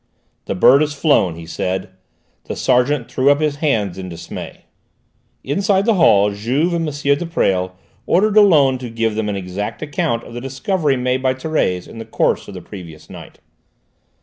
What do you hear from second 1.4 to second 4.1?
said. The sergeant threw up his hands in